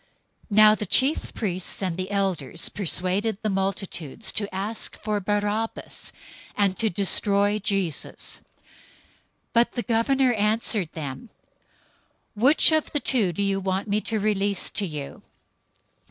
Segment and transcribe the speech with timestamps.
[0.51, 6.11] 027:020 Now the chief priests and the elders persuaded the multitudes to ask for Barabbas,
[6.57, 8.41] and destroy Jesus.
[9.53, 11.29] 027:021 But the governor answered them,
[12.33, 15.21] "Which of the two do you want me to release to you?"